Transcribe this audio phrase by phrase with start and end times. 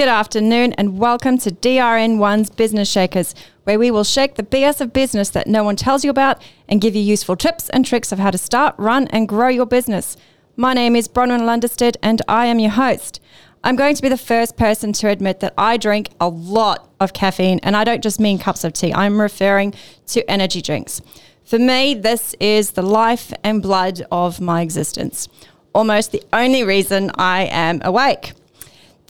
[0.00, 4.94] Good afternoon, and welcome to DRN1's Business Shakers, where we will shake the BS of
[4.94, 8.18] business that no one tells you about and give you useful tips and tricks of
[8.18, 10.16] how to start, run, and grow your business.
[10.56, 13.20] My name is Bronwyn Lunderstead, and I am your host.
[13.62, 17.12] I'm going to be the first person to admit that I drink a lot of
[17.12, 19.74] caffeine, and I don't just mean cups of tea, I'm referring
[20.06, 21.02] to energy drinks.
[21.44, 25.28] For me, this is the life and blood of my existence.
[25.74, 28.32] Almost the only reason I am awake.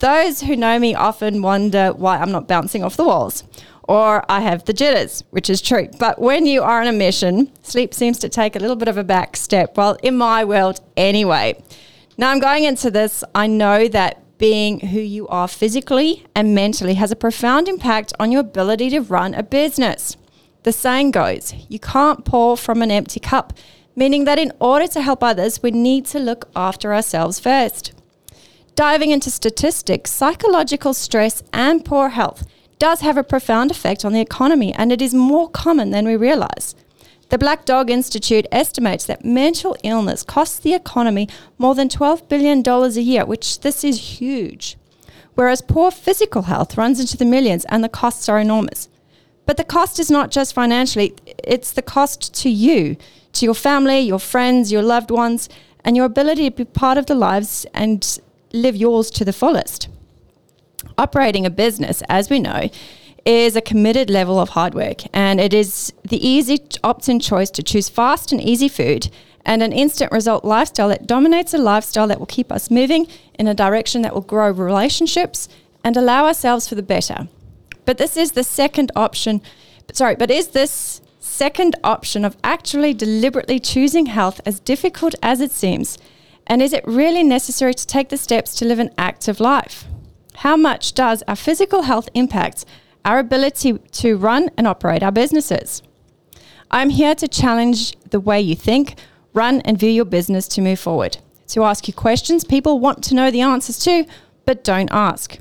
[0.01, 3.45] Those who know me often wonder why I'm not bouncing off the walls
[3.87, 5.88] or I have the jitters, which is true.
[5.98, 8.97] But when you are on a mission, sleep seems to take a little bit of
[8.97, 9.77] a back step.
[9.77, 11.62] Well, in my world, anyway.
[12.16, 16.95] Now I'm going into this, I know that being who you are physically and mentally
[16.95, 20.17] has a profound impact on your ability to run a business.
[20.62, 23.53] The saying goes, you can't pour from an empty cup,
[23.95, 27.92] meaning that in order to help others, we need to look after ourselves first.
[28.80, 32.47] Diving into statistics, psychological stress and poor health
[32.79, 36.17] does have a profound effect on the economy, and it is more common than we
[36.17, 36.75] realize.
[37.28, 42.67] The Black Dog Institute estimates that mental illness costs the economy more than $12 billion
[42.67, 44.78] a year, which this is huge.
[45.34, 48.89] Whereas poor physical health runs into the millions and the costs are enormous.
[49.45, 51.14] But the cost is not just financially,
[51.45, 52.97] it's the cost to you,
[53.34, 55.51] to your family, your friends, your loved ones,
[55.84, 58.19] and your ability to be part of the lives and
[58.53, 59.89] live yours to the fullest.
[60.98, 62.69] Operating a business, as we know,
[63.27, 67.51] is a committed level of hard work, and it is the easy opt in choice
[67.51, 69.11] to choose fast and easy food
[69.45, 73.47] and an instant result lifestyle that dominates a lifestyle that will keep us moving in
[73.47, 75.48] a direction that will grow relationships
[75.83, 77.29] and allow ourselves for the better.
[77.85, 79.41] But this is the second option.
[79.92, 85.51] Sorry, but is this second option of actually deliberately choosing health as difficult as it
[85.51, 85.98] seems?
[86.51, 89.84] And is it really necessary to take the steps to live an active life?
[90.34, 92.65] How much does our physical health impact
[93.05, 95.81] our ability to run and operate our businesses?
[96.69, 98.98] I'm here to challenge the way you think,
[99.33, 103.14] run, and view your business to move forward, to ask you questions people want to
[103.14, 104.05] know the answers to,
[104.45, 105.39] but don't ask.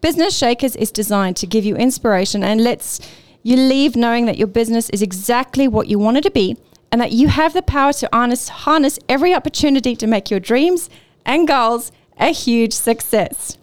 [0.00, 3.00] Business Shakers is designed to give you inspiration and lets
[3.42, 6.56] you leave knowing that your business is exactly what you want it to be
[6.90, 10.88] and that you have the power to harness, harness every opportunity to make your dreams
[11.24, 13.58] and goals a huge success.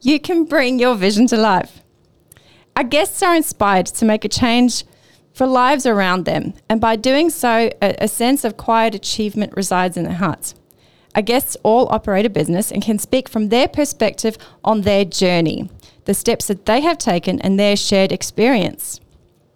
[0.00, 1.82] You can bring your vision to life.
[2.76, 4.84] Our guests are inspired to make a change
[5.32, 9.96] for lives around them, and by doing so, a, a sense of quiet achievement resides
[9.96, 10.54] in their hearts.
[11.14, 15.70] Our guests all operate a business and can speak from their perspective on their journey,
[16.04, 19.00] the steps that they have taken, and their shared experience.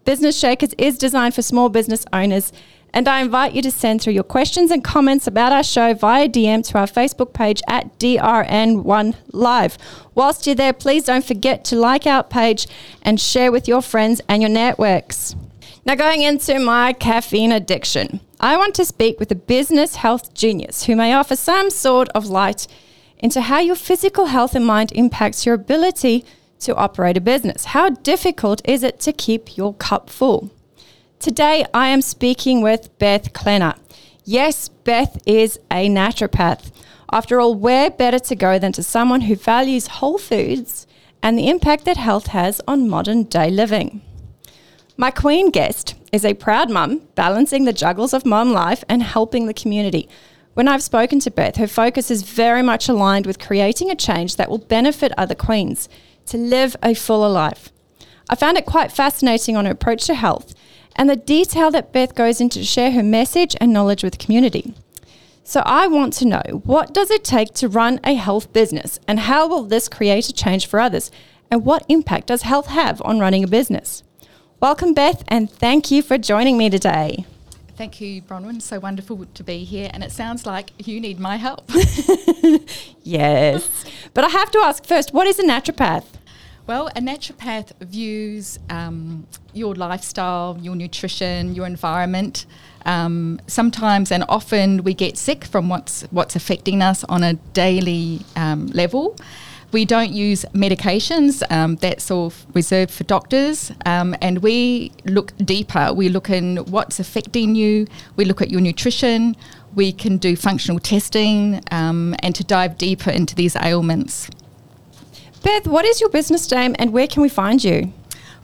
[0.04, 2.52] Business Shakers is designed for small business owners
[2.92, 6.28] and I invite you to send through your questions and comments about our show via
[6.28, 9.78] DM to our Facebook page at DRN1 Live.
[10.14, 12.66] Whilst you're there, please don't forget to like our page
[13.02, 15.36] and share with your friends and your networks.
[15.84, 20.84] Now, going into my caffeine addiction, I want to speak with a business health genius
[20.84, 22.66] who may offer some sort of light
[23.18, 26.24] into how your physical health and mind impacts your ability
[26.60, 27.66] to operate a business.
[27.66, 30.50] How difficult is it to keep your cup full?
[31.20, 33.76] Today, I am speaking with Beth Klenner.
[34.24, 36.70] Yes, Beth is a naturopath.
[37.10, 40.86] After all, where better to go than to someone who values whole foods
[41.20, 44.00] and the impact that health has on modern day living?
[44.96, 49.46] My queen guest is a proud mum, balancing the juggles of mum life and helping
[49.46, 50.08] the community.
[50.54, 54.36] When I've spoken to Beth, her focus is very much aligned with creating a change
[54.36, 55.88] that will benefit other queens
[56.26, 57.72] to live a fuller life.
[58.30, 60.54] I found it quite fascinating on her approach to health
[60.98, 64.24] and the detail that Beth goes into to share her message and knowledge with the
[64.24, 64.74] community.
[65.44, 69.20] So I want to know what does it take to run a health business and
[69.20, 71.10] how will this create a change for others
[71.50, 74.02] and what impact does health have on running a business?
[74.60, 77.24] Welcome Beth and thank you for joining me today.
[77.76, 78.60] Thank you, Bronwyn.
[78.60, 79.88] So wonderful to be here.
[79.94, 81.70] And it sounds like you need my help.
[83.04, 83.84] yes.
[84.14, 86.17] But I have to ask first what is a naturopath?
[86.68, 92.44] Well, a naturopath views um, your lifestyle, your nutrition, your environment.
[92.84, 98.20] Um, sometimes and often we get sick from what's what's affecting us on a daily
[98.36, 99.16] um, level.
[99.72, 101.42] We don't use medications.
[101.50, 103.72] Um, that's all reserved for doctors.
[103.86, 105.94] Um, and we look deeper.
[105.94, 107.86] We look in what's affecting you.
[108.16, 109.36] We look at your nutrition.
[109.74, 114.28] We can do functional testing um, and to dive deeper into these ailments.
[115.48, 117.90] Beth, what is your business name and where can we find you?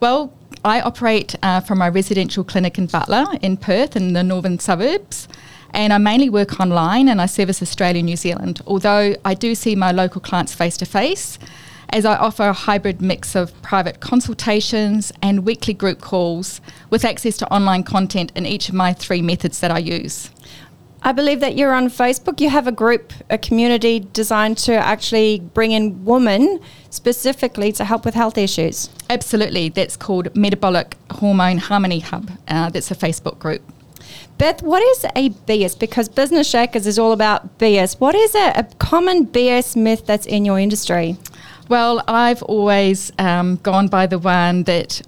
[0.00, 0.32] Well,
[0.64, 5.28] I operate uh, from my residential clinic in Butler in Perth in the northern suburbs.
[5.74, 9.54] And I mainly work online and I service Australia and New Zealand, although I do
[9.54, 11.38] see my local clients face to face.
[11.90, 17.36] as I offer a hybrid mix of private consultations and weekly group calls with access
[17.36, 20.30] to online content in each of my three methods that I use.
[21.06, 22.40] I believe that you're on Facebook.
[22.40, 28.06] You have a group, a community designed to actually bring in women specifically to help
[28.06, 28.88] with health issues.
[29.10, 29.68] Absolutely.
[29.68, 32.30] That's called Metabolic Hormone Harmony Hub.
[32.48, 33.60] Uh, that's a Facebook group.
[34.38, 35.78] Beth, what is a BS?
[35.78, 38.00] Because Business Shakers is all about BS.
[38.00, 41.18] What is a, a common BS myth that's in your industry?
[41.68, 45.02] Well, I've always um, gone by the one that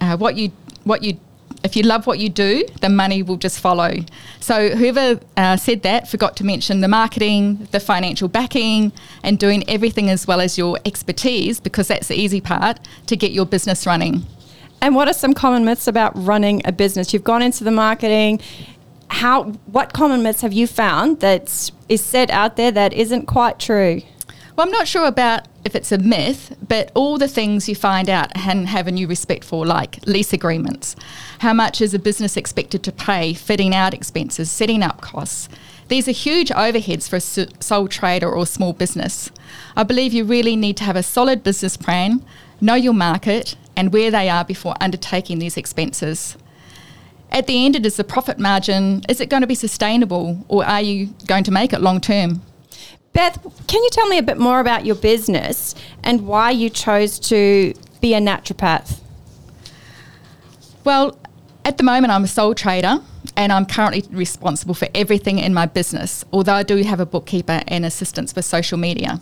[0.00, 0.50] uh, what you
[0.84, 1.18] what you
[1.62, 3.96] if you love what you do, the money will just follow.
[4.40, 8.92] So whoever uh, said that forgot to mention the marketing, the financial backing,
[9.22, 13.32] and doing everything as well as your expertise because that's the easy part to get
[13.32, 14.24] your business running.
[14.80, 17.12] And what are some common myths about running a business?
[17.12, 18.40] You've gone into the marketing.
[19.08, 19.44] How?
[19.66, 24.00] What common myths have you found that is said out there that isn't quite true?
[24.60, 28.10] Well, I'm not sure about if it's a myth, but all the things you find
[28.10, 30.96] out and have a new respect for, like lease agreements,
[31.38, 35.48] how much is a business expected to pay, fitting out expenses, setting up costs.
[35.88, 39.30] These are huge overheads for a sole trader or small business.
[39.76, 42.22] I believe you really need to have a solid business plan,
[42.60, 46.36] know your market and where they are before undertaking these expenses.
[47.30, 49.04] At the end, it is the profit margin.
[49.08, 52.42] Is it going to be sustainable or are you going to make it long term?
[53.12, 57.18] Beth, can you tell me a bit more about your business and why you chose
[57.18, 59.00] to be a naturopath?
[60.84, 61.18] Well,
[61.64, 63.00] at the moment, I'm a sole trader
[63.36, 67.62] and I'm currently responsible for everything in my business, although I do have a bookkeeper
[67.66, 69.20] and assistants for social media.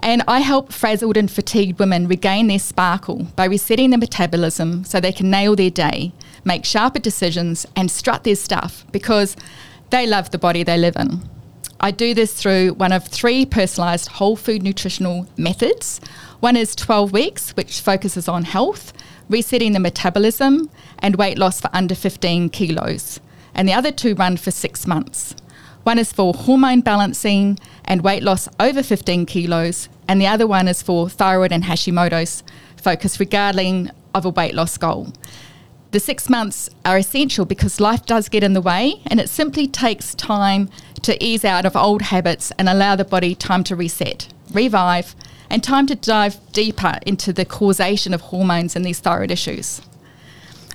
[0.00, 5.00] And I help frazzled and fatigued women regain their sparkle by resetting their metabolism so
[5.00, 6.12] they can nail their day,
[6.44, 9.34] make sharper decisions, and strut their stuff because
[9.88, 11.22] they love the body they live in.
[11.84, 16.00] I do this through one of three personalised whole food nutritional methods.
[16.40, 18.94] One is 12 weeks, which focuses on health,
[19.28, 20.70] resetting the metabolism,
[21.00, 23.20] and weight loss for under 15 kilos.
[23.54, 25.34] And the other two run for six months.
[25.82, 30.68] One is for hormone balancing and weight loss over 15 kilos, and the other one
[30.68, 32.42] is for thyroid and Hashimoto's,
[32.78, 35.12] focus regarding of a weight loss goal.
[35.90, 39.68] The six months are essential because life does get in the way, and it simply
[39.68, 40.68] takes time
[41.04, 45.14] to ease out of old habits and allow the body time to reset, revive,
[45.48, 49.80] and time to dive deeper into the causation of hormones and these thyroid issues.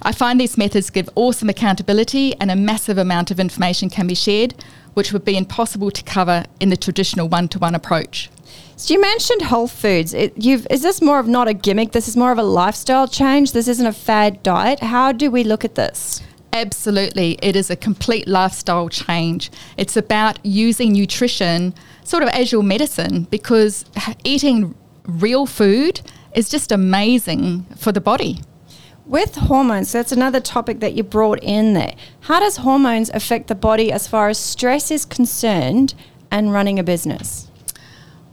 [0.01, 4.15] I find these methods give awesome accountability and a massive amount of information can be
[4.15, 4.55] shared,
[4.93, 8.29] which would be impossible to cover in the traditional one to one approach.
[8.77, 10.13] So you mentioned whole foods.
[10.13, 11.91] Is this more of not a gimmick?
[11.91, 13.51] This is more of a lifestyle change.
[13.51, 14.79] This isn't a fad diet.
[14.79, 16.21] How do we look at this?
[16.51, 17.37] Absolutely.
[17.41, 19.51] It is a complete lifestyle change.
[19.77, 21.73] It's about using nutrition
[22.03, 23.85] sort of as your medicine because
[24.23, 24.75] eating
[25.05, 26.01] real food
[26.33, 28.41] is just amazing for the body.
[29.05, 31.95] With hormones, that's another topic that you brought in there.
[32.21, 35.95] How does hormones affect the body as far as stress is concerned
[36.29, 37.48] and running a business?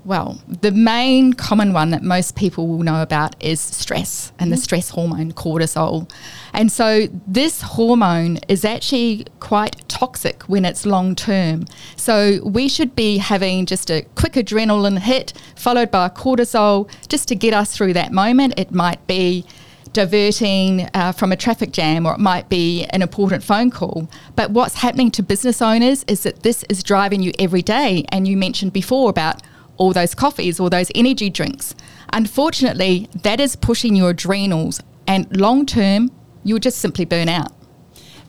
[0.07, 4.55] Well, the main common one that most people will know about is stress and the
[4.55, 4.63] mm-hmm.
[4.63, 6.09] stress hormone cortisol.
[6.53, 11.67] And so this hormone is actually quite toxic when it's long term.
[11.97, 17.35] So we should be having just a quick adrenaline hit followed by cortisol just to
[17.35, 18.55] get us through that moment.
[18.57, 19.45] It might be
[19.93, 24.09] diverting uh, from a traffic jam or it might be an important phone call.
[24.37, 28.05] But what's happening to business owners is that this is driving you every day.
[28.11, 29.43] And you mentioned before about
[29.77, 31.75] all those coffees or those energy drinks.
[32.13, 36.11] Unfortunately, that is pushing your adrenals, and long term,
[36.45, 37.53] you'll just simply burn out.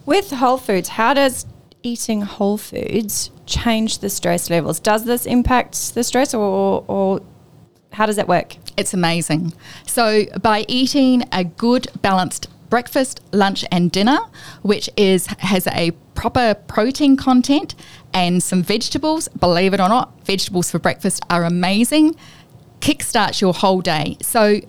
[0.05, 1.45] With whole foods, how does
[1.83, 4.79] eating whole foods change the stress levels?
[4.79, 7.21] Does this impact the stress, or, or
[7.91, 8.57] how does that work?
[8.77, 9.53] It's amazing.
[9.85, 14.19] So, by eating a good, balanced breakfast, lunch, and dinner,
[14.61, 17.75] which is has a proper protein content
[18.17, 19.27] and some vegetables.
[19.27, 22.15] Believe it or not, vegetables for breakfast are amazing.
[22.79, 24.17] Kickstarts your whole day.
[24.23, 24.59] So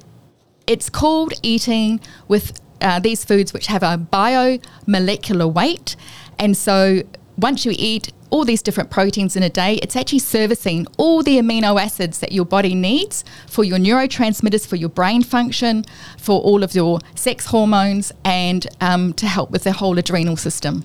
[0.66, 5.96] it's called eating with uh, these foods which have a biomolecular weight.
[6.38, 7.02] And so
[7.38, 11.38] once you eat all these different proteins in a day, it's actually servicing all the
[11.38, 15.86] amino acids that your body needs for your neurotransmitters, for your brain function,
[16.18, 20.84] for all of your sex hormones, and um, to help with the whole adrenal system.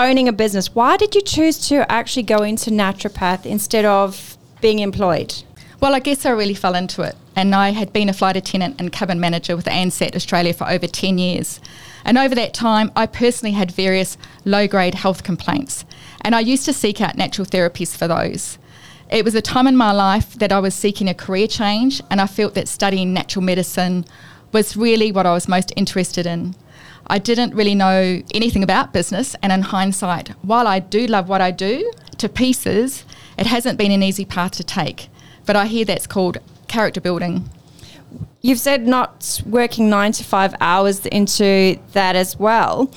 [0.00, 4.78] Owning a business, why did you choose to actually go into naturopath instead of being
[4.78, 5.42] employed?
[5.78, 7.16] Well, I guess I really fell into it.
[7.36, 10.86] And I had been a flight attendant and cabin manager with Ansett Australia for over
[10.86, 11.60] 10 years.
[12.02, 14.16] And over that time, I personally had various
[14.46, 15.84] low grade health complaints.
[16.22, 18.56] And I used to seek out natural therapies for those.
[19.10, 22.22] it was a time in my life that I was seeking a career change, and
[22.22, 24.06] I felt that studying natural medicine
[24.50, 26.54] was really what I was most interested in.
[27.10, 31.40] I didn't really know anything about business, and in hindsight, while I do love what
[31.40, 33.04] I do to pieces,
[33.36, 35.08] it hasn't been an easy path to take.
[35.44, 36.38] But I hear that's called
[36.68, 37.50] character building.
[38.42, 42.92] You've said not working nine to five hours into that as well.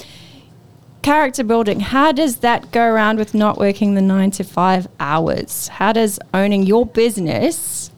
[1.02, 5.70] Character building, how does that go around with not working the nine to five hours?
[5.70, 7.90] How does owning your business,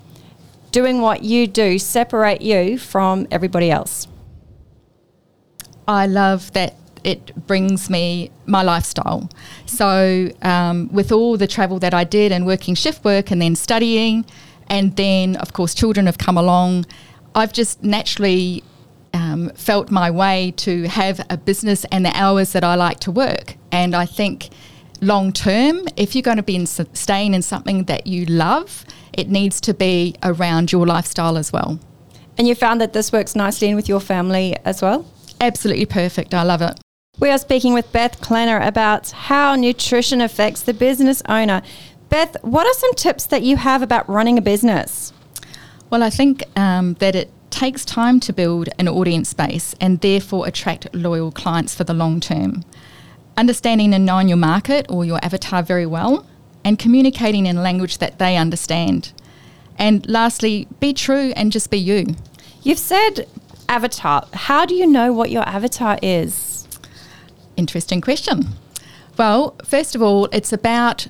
[0.71, 4.07] doing what you do, separate you from everybody else?
[5.87, 9.29] I love that it brings me my lifestyle.
[9.67, 13.55] So, um, with all the travel that I did and working shift work and then
[13.55, 14.25] studying,
[14.67, 16.85] and then, of course, children have come along,
[17.35, 18.63] I've just naturally
[19.13, 23.11] um, felt my way to have a business and the hours that I like to
[23.11, 23.55] work.
[23.71, 24.49] And I think
[24.99, 29.29] long term, if you're going to be in, staying in something that you love, it
[29.29, 31.79] needs to be around your lifestyle as well.
[32.37, 35.05] And you found that this works nicely in with your family as well?
[35.39, 36.33] Absolutely perfect.
[36.33, 36.79] I love it.
[37.19, 41.61] We are speaking with Beth Klenner about how nutrition affects the business owner.
[42.09, 45.13] Beth, what are some tips that you have about running a business?
[45.89, 50.45] Well, I think um, that it takes time to build an audience base and therefore
[50.45, 52.63] attract loyal clients for the long term.
[53.37, 56.25] Understanding and knowing your market or your avatar very well
[56.65, 59.13] and communicating in language that they understand.
[59.77, 62.15] And lastly, be true and just be you.
[62.61, 63.27] You've said
[63.69, 64.27] avatar.
[64.33, 66.67] How do you know what your avatar is?
[67.57, 68.47] Interesting question.
[69.17, 71.07] Well, first of all, it's about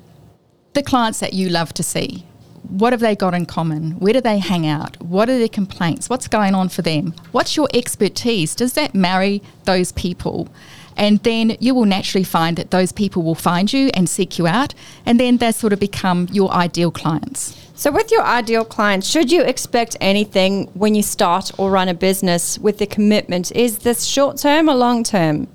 [0.74, 2.24] the clients that you love to see.
[2.68, 3.92] What have they got in common?
[3.92, 5.00] Where do they hang out?
[5.02, 6.08] What are their complaints?
[6.08, 7.14] What's going on for them?
[7.32, 8.54] What's your expertise?
[8.54, 10.48] Does that marry those people?
[10.96, 14.46] And then you will naturally find that those people will find you and seek you
[14.46, 14.74] out,
[15.04, 17.56] and then they sort of become your ideal clients.
[17.74, 21.94] So, with your ideal clients, should you expect anything when you start or run a
[21.94, 23.52] business with the commitment?
[23.52, 25.48] Is this short term or long term?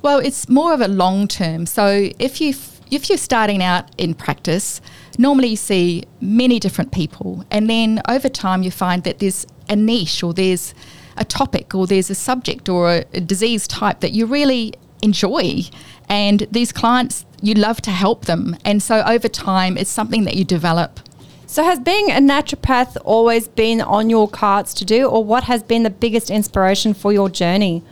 [0.00, 1.66] Well, it's more of a long term.
[1.66, 2.54] So, if you
[2.88, 4.80] if you're starting out in practice,
[5.18, 9.74] normally you see many different people, and then over time you find that there's a
[9.74, 10.72] niche or there's
[11.16, 15.62] a topic or there's a subject or a, a disease type that you really enjoy.
[16.08, 18.56] And these clients, you love to help them.
[18.64, 21.00] And so over time, it's something that you develop.
[21.48, 25.62] So, has being a naturopath always been on your cards to do, or what has
[25.62, 27.84] been the biggest inspiration for your journey?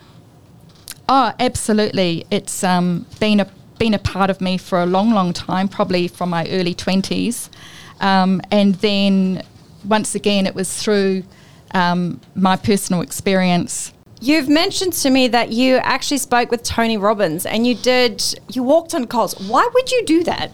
[1.09, 2.27] Oh, absolutely.
[2.33, 6.09] It's um, been a been a part of me for a long, long time, probably
[6.09, 7.49] from my early twenties,
[8.01, 9.45] um, and then
[9.85, 11.23] once again, it was through
[11.75, 13.93] um, my personal experience.
[14.21, 18.23] You've mentioned to me that you actually spoke with Tony Robbins, and you did.
[18.51, 19.35] You walked on coals.
[19.49, 20.51] Why would you do that?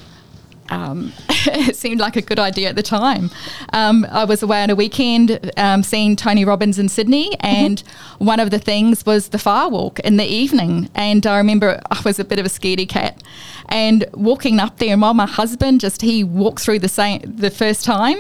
[0.71, 3.31] um, it seemed like a good idea at the time.
[3.73, 7.47] Um, I was away on a weekend um, seeing Tony Robbins in Sydney, mm-hmm.
[7.47, 8.25] and mm-hmm.
[8.25, 10.89] one of the things was the fire walk in the evening.
[10.95, 13.23] And I remember I was a bit of a scaredy cat,
[13.69, 17.51] and walking up there, and while my husband just he walked through the same the
[17.51, 18.19] first time.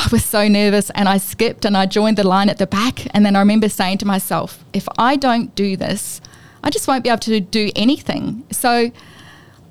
[0.00, 3.06] I was so nervous and I skipped and I joined the line at the back.
[3.14, 6.22] And then I remember saying to myself, if I don't do this,
[6.64, 8.44] I just won't be able to do anything.
[8.50, 8.90] So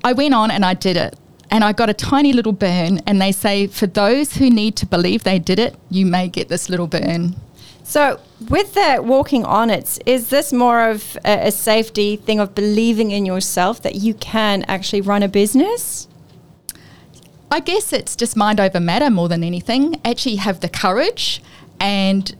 [0.04, 1.18] I went on and I did it
[1.50, 3.00] and I got a tiny little burn.
[3.06, 6.48] And they say, for those who need to believe they did it, you may get
[6.48, 7.34] this little burn.
[7.82, 12.54] So, with that walking on it, is this more of a, a, safety thing of
[12.54, 16.06] believing in yourself that you can actually run a business?
[17.50, 20.00] I guess it's just mind over matter more than anything.
[20.04, 21.42] Actually, have the courage
[21.80, 22.34] and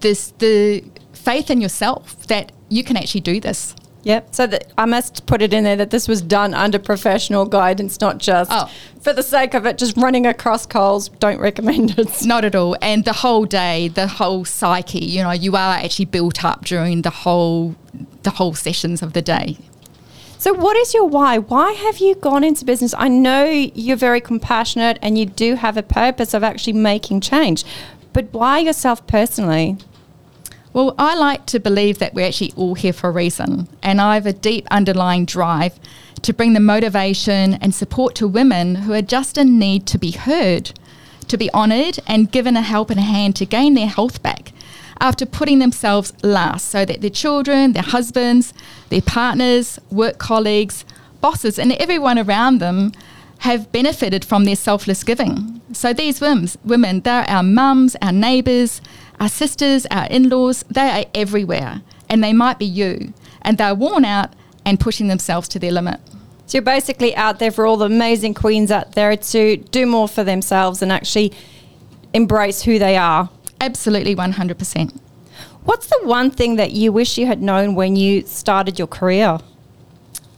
[0.00, 3.74] this the faith in yourself that you can actually do this.
[4.04, 4.34] Yep.
[4.34, 8.00] So that I must put it in there that this was done under professional guidance,
[8.00, 8.70] not just oh.
[9.00, 11.08] for the sake of it, just running across coals.
[11.08, 12.22] Don't recommend it.
[12.26, 12.76] Not at all.
[12.82, 17.00] And the whole day, the whole psyche, you know, you are actually built up during
[17.00, 17.74] the whole
[18.24, 19.56] the whole sessions of the day.
[20.38, 21.38] So, what is your why?
[21.38, 22.94] Why have you gone into business?
[22.98, 27.64] I know you're very compassionate and you do have a purpose of actually making change,
[28.12, 29.78] but why yourself personally?
[30.72, 34.14] Well, I like to believe that we're actually all here for a reason, and I
[34.14, 35.78] have a deep underlying drive
[36.22, 40.10] to bring the motivation and support to women who are just in need to be
[40.10, 40.72] heard,
[41.28, 44.52] to be honoured, and given a help and a hand to gain their health back
[45.00, 48.54] after putting themselves last so that their children, their husbands,
[48.90, 50.84] their partners, work colleagues,
[51.20, 52.92] bosses, and everyone around them
[53.38, 55.60] have benefited from their selfless giving.
[55.72, 58.80] So these women, they're our mums, our neighbours,
[59.20, 63.74] our sisters, our in laws, they are everywhere and they might be you and they're
[63.74, 64.32] worn out
[64.64, 66.00] and pushing themselves to their limit.
[66.46, 70.08] So you're basically out there for all the amazing queens out there to do more
[70.08, 71.32] for themselves and actually
[72.12, 73.30] embrace who they are.
[73.64, 75.00] Absolutely, 100%.
[75.64, 79.38] What's the one thing that you wish you had known when you started your career?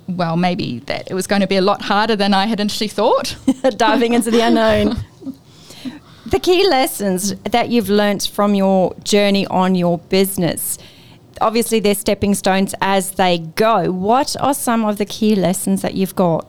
[0.06, 2.86] Well, maybe that it was going to be a lot harder than I had initially
[2.86, 3.36] thought.
[3.76, 5.04] Diving into the unknown.
[6.26, 10.78] the key lessons that you've learnt from your journey on your business.
[11.40, 13.90] Obviously, they're stepping stones as they go.
[13.90, 16.46] What are some of the key lessons that you've got?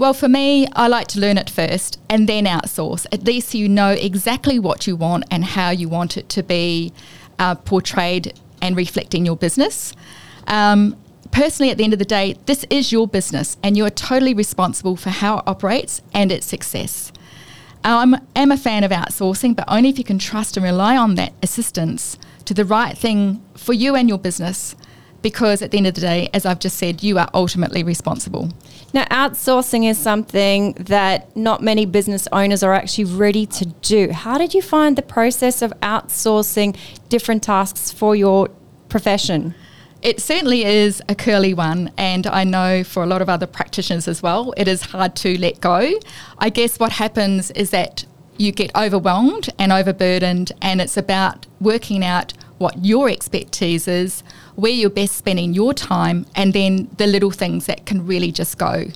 [0.00, 3.04] Well, for me, I like to learn it first and then outsource.
[3.12, 6.94] At least you know exactly what you want and how you want it to be
[7.38, 9.92] uh, portrayed and reflecting your business.
[10.46, 10.96] Um,
[11.32, 14.32] personally, at the end of the day, this is your business and you are totally
[14.32, 17.12] responsible for how it operates and its success.
[17.84, 18.02] I
[18.34, 21.34] am a fan of outsourcing, but only if you can trust and rely on that
[21.42, 22.16] assistance
[22.46, 24.74] to the right thing for you and your business
[25.22, 28.50] because at the end of the day, as I've just said, you are ultimately responsible.
[28.92, 34.10] Now, outsourcing is something that not many business owners are actually ready to do.
[34.10, 36.76] How did you find the process of outsourcing
[37.08, 38.48] different tasks for your
[38.88, 39.54] profession?
[40.02, 44.08] It certainly is a curly one, and I know for a lot of other practitioners
[44.08, 45.92] as well, it is hard to let go.
[46.38, 48.06] I guess what happens is that
[48.38, 54.22] you get overwhelmed and overburdened, and it's about working out what your expertise is,
[54.56, 58.58] where you're best spending your time, and then the little things that can really just
[58.58, 58.86] go.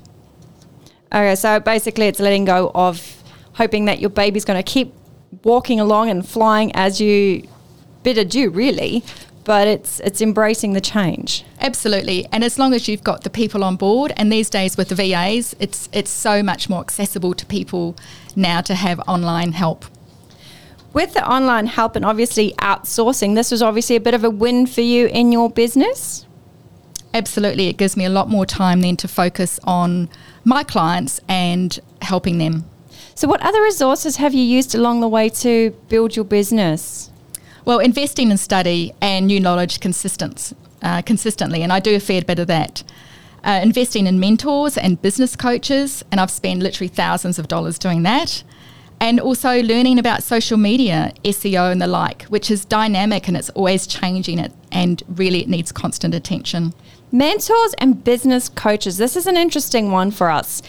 [1.12, 3.22] Okay, so basically, it's letting go of
[3.54, 4.92] hoping that your baby's going to keep
[5.44, 7.46] walking along and flying as you
[8.02, 9.04] bid adieu, really.
[9.44, 11.44] But it's it's embracing the change.
[11.60, 14.88] Absolutely, and as long as you've got the people on board, and these days with
[14.88, 17.94] the VAs, it's it's so much more accessible to people
[18.34, 19.84] now to have online help
[20.94, 24.66] with the online help and obviously outsourcing, this was obviously a bit of a win
[24.66, 26.24] for you in your business.
[27.12, 27.68] Absolutely.
[27.68, 30.08] It gives me a lot more time then to focus on
[30.44, 32.64] my clients and helping them.
[33.16, 37.10] So, what other resources have you used along the way to build your business?
[37.64, 42.22] Well, investing in study and new knowledge consistent, uh, consistently, and I do a fair
[42.22, 42.82] bit of that.
[43.44, 48.02] Uh, investing in mentors and business coaches, and I've spent literally thousands of dollars doing
[48.02, 48.42] that
[49.04, 53.50] and also learning about social media, SEO, and the like, which is dynamic and it's
[53.50, 56.72] always changing it, and really it needs constant attention.
[57.12, 58.96] Mentors and business coaches.
[58.96, 60.62] This is an interesting one for us.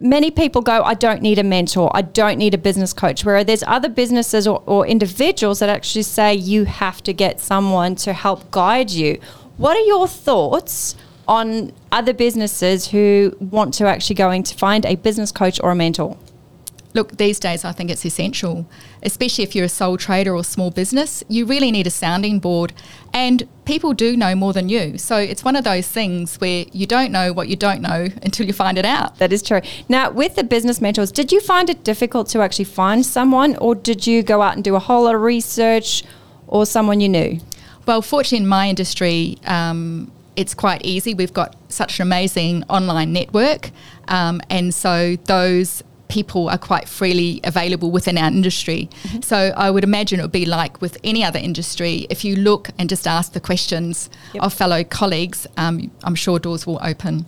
[0.00, 3.22] Many people go, I don't need a mentor, I don't need a business coach.
[3.22, 7.96] Where there's other businesses or, or individuals that actually say you have to get someone
[7.96, 9.20] to help guide you.
[9.58, 10.96] What are your thoughts
[11.28, 15.74] on other businesses who want to actually going to find a business coach or a
[15.74, 16.16] mentor?
[16.94, 18.66] Look, these days I think it's essential,
[19.02, 21.24] especially if you're a sole trader or small business.
[21.28, 22.72] You really need a sounding board,
[23.14, 24.98] and people do know more than you.
[24.98, 28.46] So it's one of those things where you don't know what you don't know until
[28.46, 29.18] you find it out.
[29.18, 29.62] That is true.
[29.88, 33.74] Now, with the business mentors, did you find it difficult to actually find someone, or
[33.74, 36.04] did you go out and do a whole lot of research,
[36.46, 37.40] or someone you knew?
[37.86, 41.14] Well, fortunately, in my industry, um, it's quite easy.
[41.14, 43.70] We've got such an amazing online network,
[44.08, 48.90] um, and so those people are quite freely available within our industry.
[49.04, 49.22] Mm-hmm.
[49.22, 52.06] So I would imagine it would be like with any other industry.
[52.10, 54.42] If you look and just ask the questions yep.
[54.42, 57.24] of fellow colleagues, um, I'm sure doors will open.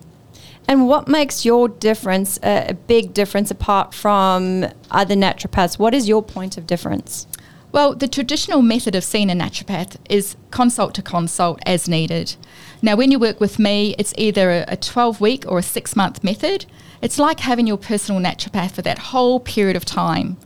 [0.67, 5.79] And what makes your difference uh, a big difference apart from other naturopaths?
[5.79, 7.25] What is your point of difference?
[7.71, 12.35] Well, the traditional method of seeing a naturopath is consult to consult as needed.
[12.81, 16.23] Now, when you work with me, it's either a 12 week or a six month
[16.23, 16.65] method.
[17.01, 20.37] It's like having your personal naturopath for that whole period of time.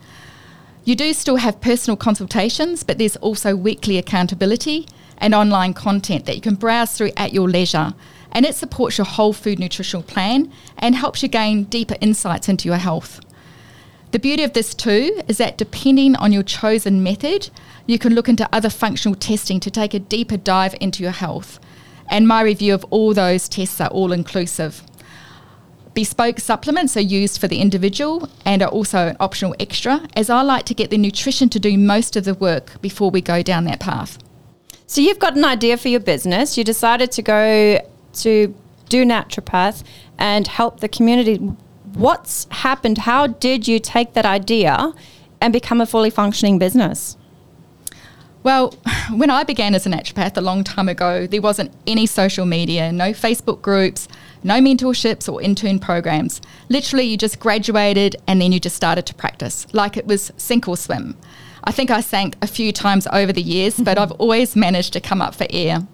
[0.86, 4.88] You do still have personal consultations, but there's also weekly accountability
[5.18, 7.94] and online content that you can browse through at your leisure.
[8.32, 12.68] And it supports your whole food nutritional plan and helps you gain deeper insights into
[12.68, 13.20] your health.
[14.12, 17.50] The beauty of this too is that depending on your chosen method,
[17.86, 21.60] you can look into other functional testing to take a deeper dive into your health.
[22.10, 24.84] And my review of all those tests are all inclusive.
[25.94, 30.42] Bespoke supplements are used for the individual and are also an optional extra, as I
[30.42, 33.66] like to get the nutrition to do most of the work before we go down
[33.66, 34.18] that path.
[34.88, 37.80] So, you've got an idea for your business, you decided to go
[38.14, 38.56] to
[38.88, 39.84] do naturopath
[40.18, 41.38] and help the community
[41.94, 43.00] what's happened?
[43.00, 44.94] How did you take that idea
[45.42, 47.18] and become a fully functioning business?
[48.42, 48.72] Well,
[49.12, 52.92] when I began as a naturopath a long time ago, there wasn't any social media,
[52.92, 54.08] no Facebook groups,
[54.44, 56.40] no mentorships or intern programs.
[56.70, 60.68] Literally, you just graduated and then you just started to practice like it was sink
[60.68, 61.18] or swim.
[61.66, 64.00] I think I sank a few times over the years, but mm-hmm.
[64.00, 65.86] I've always managed to come up for air.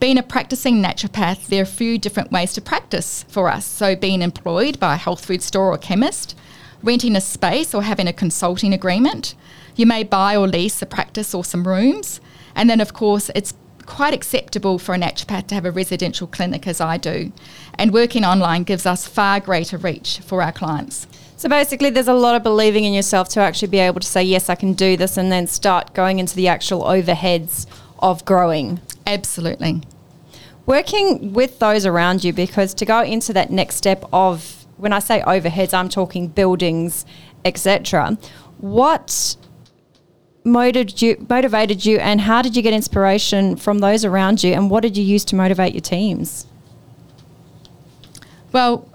[0.00, 3.66] being a practicing naturopath, there are a few different ways to practice for us.
[3.66, 6.34] So, being employed by a health food store or chemist,
[6.82, 9.34] renting a space or having a consulting agreement.
[9.76, 12.20] You may buy or lease a practice or some rooms.
[12.54, 13.54] And then, of course, it's
[13.86, 17.32] quite acceptable for a naturopath to have a residential clinic, as I do.
[17.74, 21.06] And working online gives us far greater reach for our clients.
[21.36, 24.22] So basically, there's a lot of believing in yourself to actually be able to say,
[24.22, 27.66] yes, I can do this, and then start going into the actual overheads
[27.98, 28.80] of growing.
[29.06, 29.82] Absolutely.
[30.66, 35.00] Working with those around you, because to go into that next step of, when I
[35.00, 37.04] say overheads, I'm talking buildings,
[37.44, 38.16] etc.
[38.58, 39.36] What
[40.44, 44.70] motivated you, motivated you, and how did you get inspiration from those around you, and
[44.70, 46.46] what did you use to motivate your teams?
[48.52, 48.88] Well,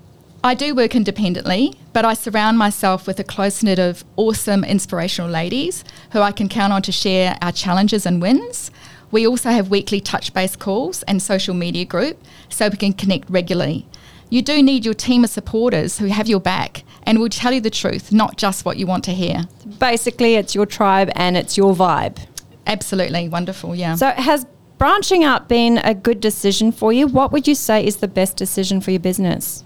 [0.43, 5.29] I do work independently, but I surround myself with a close knit of awesome, inspirational
[5.29, 8.71] ladies who I can count on to share our challenges and wins.
[9.10, 13.29] We also have weekly touch base calls and social media group so we can connect
[13.29, 13.88] regularly.
[14.29, 17.61] You do need your team of supporters who have your back and will tell you
[17.61, 19.45] the truth, not just what you want to hear.
[19.79, 22.19] Basically, it's your tribe and it's your vibe.
[22.65, 23.95] Absolutely wonderful, yeah.
[23.95, 24.45] So, has
[24.77, 27.07] branching out been a good decision for you?
[27.07, 29.63] What would you say is the best decision for your business?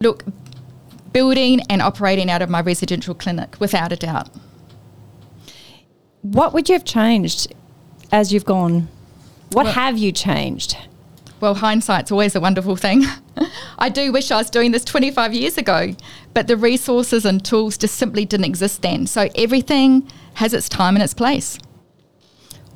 [0.00, 0.24] Look,
[1.12, 4.28] building and operating out of my residential clinic, without a doubt.
[6.20, 7.54] What would you have changed
[8.12, 8.88] as you've gone?
[9.52, 10.76] What well, have you changed?
[11.40, 13.04] Well, hindsight's always a wonderful thing.
[13.78, 15.94] I do wish I was doing this 25 years ago,
[16.34, 19.06] but the resources and tools just simply didn't exist then.
[19.06, 21.58] So everything has its time and its place.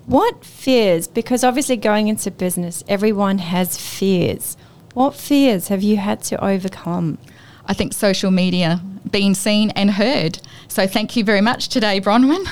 [0.06, 1.08] What fears?
[1.08, 4.56] Because obviously, going into business, everyone has fears.
[4.94, 7.18] What fears have you had to overcome?
[7.66, 10.40] I think social media, being seen and heard.
[10.68, 12.44] So thank you very much today, Bronwyn,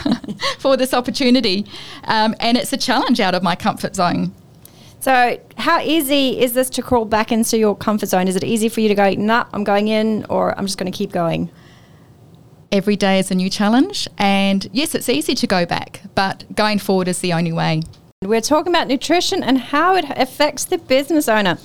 [0.59, 1.67] for this opportunity.
[2.05, 4.33] Um, and it's a challenge out of my comfort zone.
[5.01, 8.29] So, how easy is this to crawl back into your comfort zone?
[8.29, 10.93] Is it easy for you to go, nah, I'm going in, or I'm just going
[10.93, 11.51] to keep going?
[12.71, 14.07] Every day is a new challenge.
[14.19, 17.81] And yes, it's easy to go back, but going forward is the only way.
[18.23, 21.57] We're talking about nutrition and how it affects the business owner.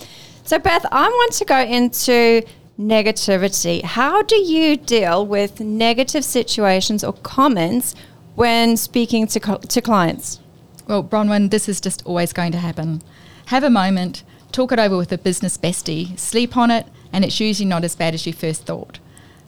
[0.46, 2.42] So, Beth, I want to go into
[2.80, 3.84] negativity.
[3.84, 7.96] How do you deal with negative situations or comments
[8.36, 10.40] when speaking to, to clients?
[10.88, 13.02] Well, Bronwyn, this is just always going to happen.
[13.48, 17.40] Have a moment, talk it over with a business bestie, sleep on it, and it's
[17.40, 19.00] usually not as bad as you first thought.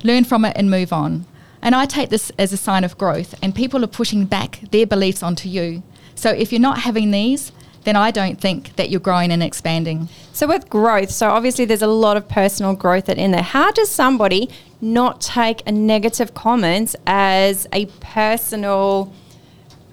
[0.04, 1.26] Learn from it and move on.
[1.62, 4.88] And I take this as a sign of growth, and people are pushing back their
[4.88, 5.84] beliefs onto you.
[6.16, 7.52] So if you're not having these,
[7.84, 10.10] then I don't think that you're growing and expanding.
[10.34, 13.44] So with growth, so obviously there's a lot of personal growth in there.
[13.44, 14.50] How does somebody
[14.82, 19.14] not take a negative comment as a personal,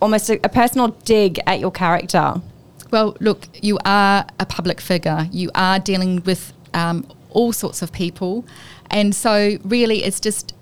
[0.05, 2.40] almost a, a personal dig at your character?
[2.90, 5.27] Well, look, you are a public figure.
[5.33, 8.45] You are dealing with um, all sorts of people.
[8.90, 10.55] And so, really, it's just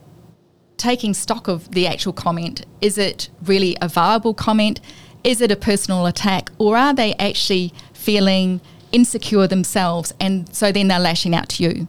[0.76, 2.64] taking stock of the actual comment.
[2.80, 4.80] Is it really a viable comment?
[5.24, 6.50] Is it a personal attack?
[6.58, 8.60] Or are they actually feeling
[8.92, 10.14] insecure themselves?
[10.20, 11.88] And so then they're lashing out to you.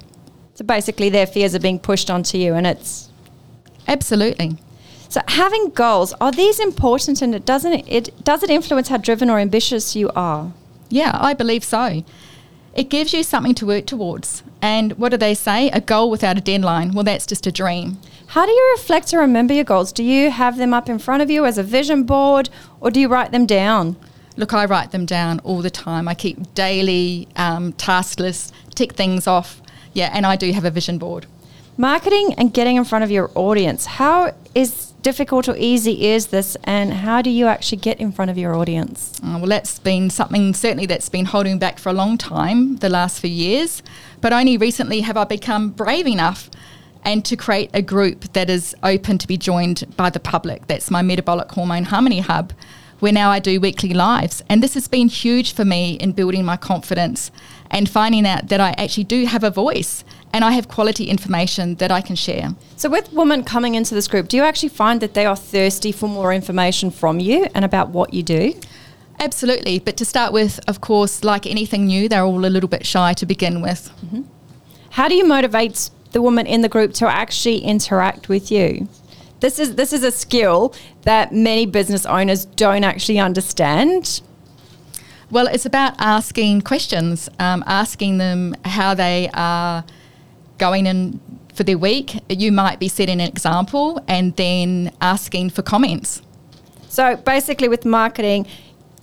[0.56, 3.10] So basically, their fears are being pushed onto you, and it's.
[3.88, 4.58] Absolutely.
[5.14, 9.30] So having goals are these important, and it doesn't it does it influence how driven
[9.30, 10.52] or ambitious you are?
[10.90, 12.04] Yeah, I believe so.
[12.74, 14.42] It gives you something to work towards.
[14.60, 15.70] And what do they say?
[15.70, 16.94] A goal without a deadline.
[16.94, 18.00] Well, that's just a dream.
[18.30, 19.92] How do you reflect or remember your goals?
[19.92, 22.50] Do you have them up in front of you as a vision board,
[22.82, 23.96] or do you write them down?
[24.36, 26.08] Look, I write them down all the time.
[26.08, 29.62] I keep daily um, task lists, tick things off.
[29.94, 31.28] Yeah, and I do have a vision board.
[31.78, 33.86] Marketing and getting in front of your audience.
[33.86, 38.32] How is difficult or easy is this, and how do you actually get in front
[38.32, 39.20] of your audience?
[39.24, 42.90] Uh, well, that's been something certainly that's been holding back for a long time, the
[42.90, 43.84] last few years.
[44.22, 46.50] But only recently have I become brave enough
[47.04, 50.68] and to create a group that is open to be joined by the public.
[50.68, 52.54] That's my Metabolic Hormone Harmony Hub,
[53.00, 54.42] where now I do weekly lives.
[54.50, 57.30] And this has been huge for me in building my confidence
[57.74, 61.76] and finding out that I actually do have a voice and I have quality information
[61.76, 62.56] that I can share.
[62.78, 65.92] So, with women coming into this group, do you actually find that they are thirsty
[65.92, 68.54] for more information from you and about what you do?
[69.20, 69.80] Absolutely.
[69.80, 73.14] But to start with, of course, like anything new, they're all a little bit shy
[73.14, 73.92] to begin with.
[74.06, 74.22] Mm-hmm.
[74.92, 78.88] How do you motivate the woman in the group to actually interact with you?
[79.40, 84.22] This is this is a skill that many business owners don't actually understand.
[85.34, 89.84] Well, it's about asking questions, um, asking them how they are
[90.60, 91.20] going in
[91.56, 96.22] for their week, you might be setting an example and then asking for comments.
[96.88, 98.46] So basically, with marketing,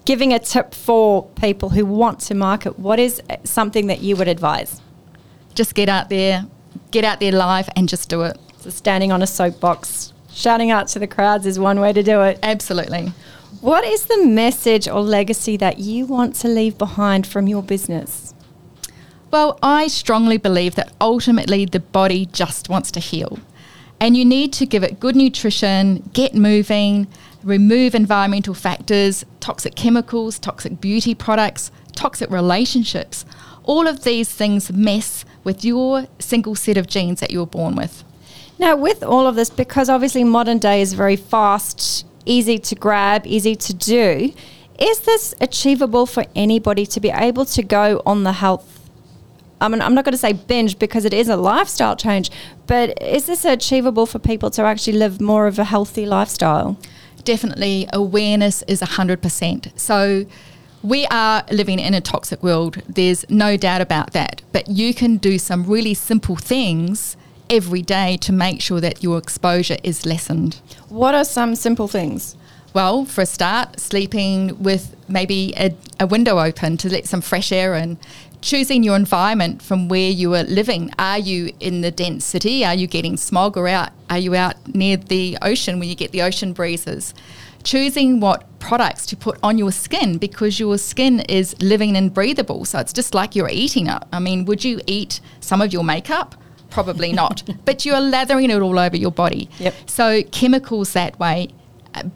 [0.04, 4.28] giving a tip for people who want to market, what is something that you would
[4.28, 4.80] advise?
[5.56, 6.46] Just get out there,
[6.92, 8.38] get out there live, and just do it.
[8.60, 12.22] So standing on a soapbox, shouting out to the crowds is one way to do
[12.22, 12.38] it.
[12.40, 13.12] Absolutely.
[13.60, 18.32] What is the message or legacy that you want to leave behind from your business?
[19.30, 23.38] Well, I strongly believe that ultimately the body just wants to heal.
[24.00, 27.06] And you need to give it good nutrition, get moving,
[27.42, 33.26] remove environmental factors, toxic chemicals, toxic beauty products, toxic relationships.
[33.64, 37.76] All of these things mess with your single set of genes that you were born
[37.76, 38.04] with.
[38.58, 43.26] Now, with all of this, because obviously modern day is very fast, easy to grab,
[43.26, 44.32] easy to do,
[44.78, 48.90] is this achievable for anybody to be able to go on the health?
[49.60, 52.30] I mean, I'm not going to say binge because it is a lifestyle change,
[52.66, 56.78] but is this achievable for people to actually live more of a healthy lifestyle?
[57.24, 59.78] Definitely, awareness is 100%.
[59.78, 60.24] So,
[60.82, 62.82] we are living in a toxic world.
[62.88, 64.40] There's no doubt about that.
[64.50, 67.18] But you can do some really simple things
[67.50, 70.60] every day to make sure that your exposure is lessened.
[70.88, 72.36] What are some simple things?
[72.72, 77.50] Well, for a start, sleeping with maybe a, a window open to let some fresh
[77.50, 77.98] air in.
[78.40, 80.90] Choosing your environment from where you are living.
[80.98, 82.64] Are you in the dense city?
[82.64, 83.90] Are you getting smog or out?
[84.08, 87.12] Are you out near the ocean when you get the ocean breezes?
[87.62, 92.64] choosing what products to put on your skin because your skin is living and breathable.
[92.64, 94.02] So it's just like you're eating it.
[94.12, 96.34] I mean, would you eat some of your makeup?
[96.70, 97.42] Probably not.
[97.64, 99.48] but you're lathering it all over your body.
[99.58, 99.74] Yep.
[99.86, 101.48] So chemicals that way,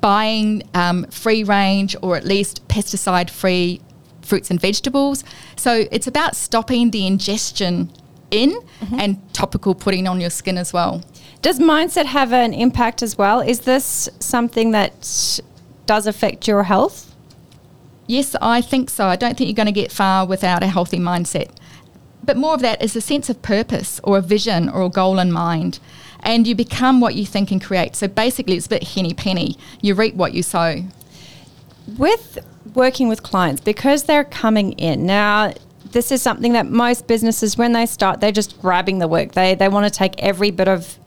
[0.01, 3.81] buying um, free range or at least pesticide free
[4.23, 5.25] fruits and vegetables.
[5.57, 7.91] So it's about stopping the ingestion
[8.31, 9.01] in mm-hmm.
[9.01, 11.03] and topical putting on your skin as well.
[11.43, 13.41] Does mindset have an impact as well?
[13.41, 15.41] Is this something that
[15.87, 17.15] does affect your health?
[18.07, 19.07] Yes, I think so.
[19.07, 21.51] I don't think you're going to get far without a healthy mindset.
[22.25, 25.19] But more of that is a sense of purpose or a vision or a goal
[25.19, 25.79] in mind.
[26.21, 27.95] And you become what you think and create.
[27.97, 29.59] So basically, it's a bit henny penny.
[29.83, 30.85] You reap what you sow.
[31.99, 32.39] With
[32.75, 35.53] working with clients, because they're coming in, now
[35.93, 39.33] this is something that most businesses, when they start, they're just grabbing the work.
[39.33, 40.99] They, they want to take every bit of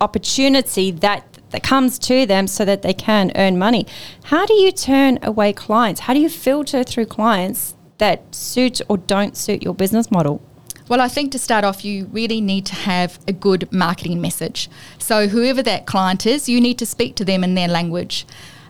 [0.00, 3.86] opportunity that that comes to them so that they can earn money.
[4.24, 6.02] How do you turn away clients?
[6.02, 10.42] How do you filter through clients that suit or don't suit your business model?
[10.88, 14.70] Well, I think to start off, you really need to have a good marketing message.
[14.98, 18.24] So, whoever that client is, you need to speak to them in their language.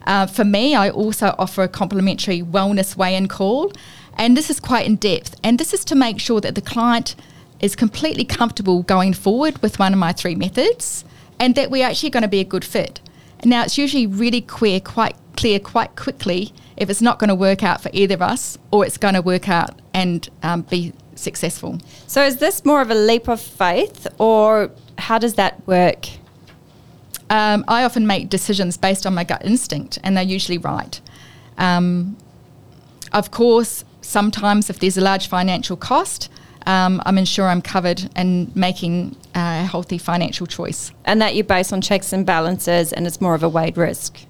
[0.06, 3.70] Uh, for me, I also offer a complimentary wellness weigh in call,
[4.14, 5.38] and this is quite in depth.
[5.44, 7.16] And this is to make sure that the client
[7.60, 11.04] is completely comfortable going forward with one of my three methods
[11.38, 13.00] and that we're actually going to be a good fit.
[13.44, 17.62] Now, it's usually really clear, quite clear, quite quickly if it's not going to work
[17.62, 21.78] out for either of us or it's going to work out and um, be successful.
[22.06, 26.08] So, is this more of a leap of faith or how does that work?
[27.28, 31.00] Um, I often make decisions based on my gut instinct, and they're usually right.
[31.58, 32.16] Um,
[33.12, 36.30] of course, sometimes if there's a large financial cost,
[36.66, 40.92] um, I'm ensure I'm covered and making a healthy financial choice.
[41.04, 44.20] And that you base on checks and balances and it's more of a weighed risk.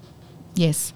[0.55, 0.93] Yes.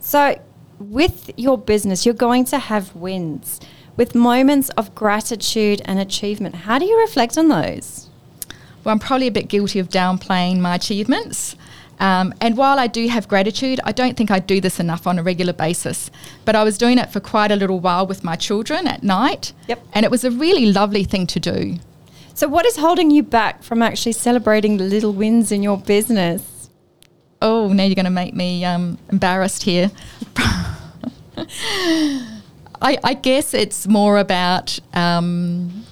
[0.00, 0.40] So,
[0.78, 3.60] with your business, you're going to have wins
[3.96, 6.54] with moments of gratitude and achievement.
[6.54, 8.08] How do you reflect on those?
[8.84, 11.56] Well, I'm probably a bit guilty of downplaying my achievements.
[11.98, 15.18] Um, and while I do have gratitude, I don't think I do this enough on
[15.18, 16.10] a regular basis.
[16.44, 19.52] But I was doing it for quite a little while with my children at night.
[19.68, 19.82] Yep.
[19.92, 21.78] And it was a really lovely thing to do.
[22.34, 26.68] So, what is holding you back from actually celebrating the little wins in your business?
[27.40, 29.90] Oh, now you're going to make me um, embarrassed here.
[32.80, 35.84] I, I, guess it's more about um,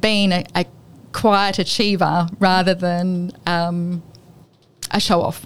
[0.00, 0.64] being a, a,
[1.12, 4.02] quiet achiever rather than um,
[4.90, 5.44] a show off?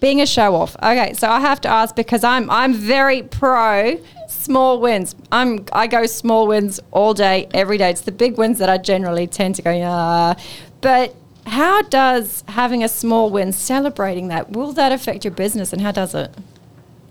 [0.00, 0.76] Being a show off.
[0.76, 5.14] Okay, so I have to ask because I'm I'm very pro small wins.
[5.30, 7.90] I'm I go small wins all day, every day.
[7.90, 10.34] It's the big wins that I generally tend to go, yeah.
[10.80, 11.14] But
[11.46, 15.92] how does having a small win, celebrating that, will that affect your business and how
[15.92, 16.34] does it?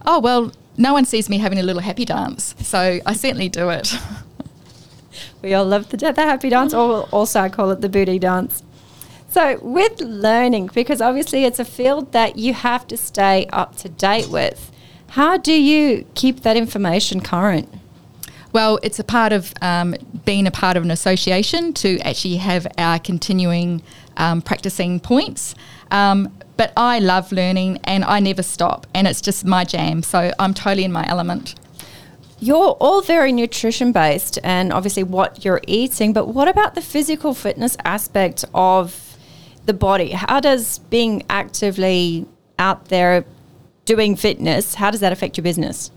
[0.05, 3.69] Oh well, no one sees me having a little happy dance, so I certainly do
[3.69, 3.93] it.
[5.41, 8.63] we all love the, the happy dance, or also I call it the booty dance.
[9.29, 13.87] So, with learning, because obviously it's a field that you have to stay up to
[13.87, 14.71] date with,
[15.09, 17.69] how do you keep that information current?
[18.53, 22.67] Well, it's a part of um, being a part of an association to actually have
[22.77, 23.81] our continuing
[24.17, 25.55] um, practicing points.
[25.91, 30.03] Um, but I love learning and I never stop, and it's just my jam.
[30.03, 31.55] So I'm totally in my element.
[32.39, 37.35] You're all very nutrition based and obviously what you're eating, but what about the physical
[37.35, 39.15] fitness aspect of
[39.65, 40.11] the body?
[40.11, 42.25] How does being actively
[42.57, 43.25] out there
[43.85, 45.91] doing fitness, how does that affect your business?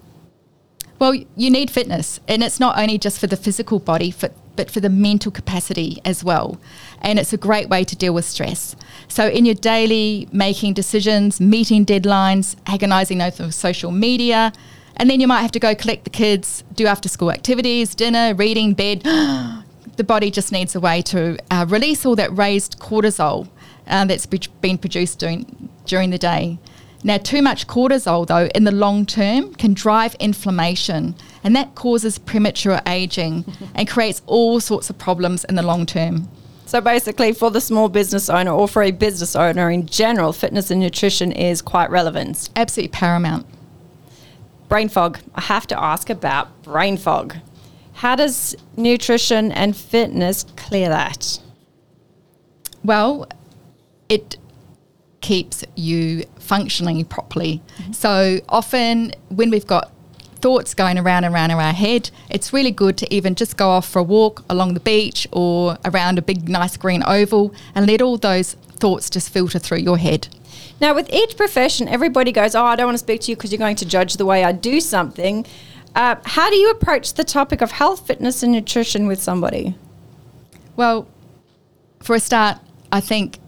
[0.98, 4.10] Well, you need fitness, and it's not only just for the physical body,
[4.56, 6.58] but for the mental capacity as well.
[7.00, 8.76] And it's a great way to deal with stress.
[9.08, 14.52] So, in your daily making decisions, meeting deadlines, agonizing over social media,
[14.96, 18.34] and then you might have to go collect the kids, do after school activities, dinner,
[18.34, 19.02] reading, bed.
[19.96, 23.48] the body just needs a way to uh, release all that raised cortisol
[23.86, 26.58] uh, that's been produced during, during the day.
[27.06, 31.14] Now, too much cortisol, though, in the long term can drive inflammation,
[31.44, 36.28] and that causes premature aging and creates all sorts of problems in the long term.
[36.66, 40.70] So, basically, for the small business owner or for a business owner in general, fitness
[40.70, 42.48] and nutrition is quite relevant.
[42.56, 43.46] Absolutely paramount
[44.74, 45.20] brain fog.
[45.36, 47.36] I have to ask about brain fog.
[47.92, 51.38] How does nutrition and fitness clear that?
[52.82, 53.28] Well,
[54.08, 54.36] it
[55.20, 57.62] keeps you functioning properly.
[57.78, 57.92] Mm-hmm.
[57.92, 59.90] So often when we've got
[60.44, 63.70] thoughts going around and around in our head, it's really good to even just go
[63.70, 67.86] off for a walk along the beach or around a big nice green oval and
[67.86, 70.28] let all those thoughts just filter through your head.
[70.80, 73.52] Now, with each profession, everybody goes, Oh, I don't want to speak to you because
[73.52, 75.46] you're going to judge the way I do something.
[75.94, 79.76] Uh, how do you approach the topic of health, fitness, and nutrition with somebody?
[80.76, 81.08] Well,
[82.02, 82.58] for a start,
[82.92, 83.38] I think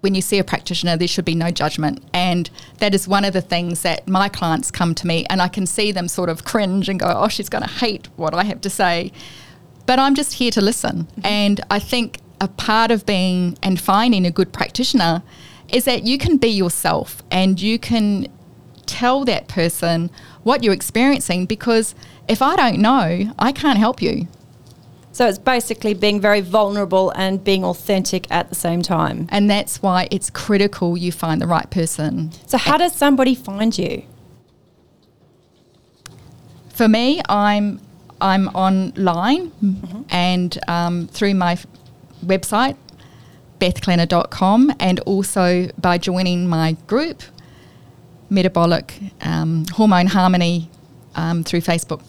[0.00, 2.04] when you see a practitioner, there should be no judgment.
[2.26, 5.46] And that is one of the things that my clients come to me and I
[5.46, 8.42] can see them sort of cringe and go, oh, she's going to hate what I
[8.42, 9.12] have to say.
[9.86, 11.04] But I'm just here to listen.
[11.04, 11.26] Mm-hmm.
[11.26, 15.22] And I think a part of being and finding a good practitioner
[15.68, 18.26] is that you can be yourself and you can
[18.86, 20.10] tell that person
[20.42, 21.94] what you're experiencing because
[22.28, 24.26] if I don't know, I can't help you.
[25.16, 29.28] So it's basically being very vulnerable and being authentic at the same time.
[29.30, 32.32] And that's why it's critical you find the right person.
[32.46, 34.02] So, how does somebody find you?
[36.74, 37.80] For me, I'm
[38.20, 40.02] I'm online mm-hmm.
[40.10, 41.56] and um, through my
[42.22, 42.76] website,
[43.58, 47.22] bethklenner.com, and also by joining my group,
[48.28, 50.68] Metabolic um, Hormone Harmony,
[51.14, 52.02] um, through Facebook.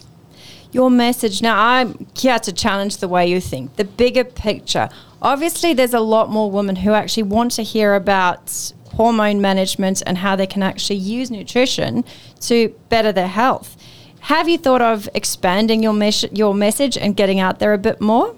[0.70, 4.90] Your message now, I'm here to challenge the way you think, the bigger picture.
[5.22, 10.18] Obviously, there's a lot more women who actually want to hear about hormone management and
[10.18, 12.04] how they can actually use nutrition
[12.40, 13.76] to better their health.
[14.20, 18.00] Have you thought of expanding your, mes- your message and getting out there a bit
[18.00, 18.34] more?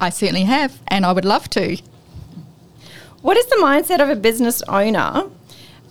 [0.00, 1.76] I certainly have, and I would love to.
[3.22, 5.30] What is the mindset of a business owner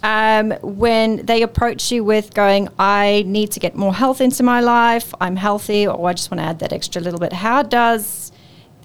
[0.03, 4.59] um, when they approach you with going, I need to get more health into my
[4.59, 7.33] life, I'm healthy, or I just want to add that extra little bit?
[7.33, 8.31] How does,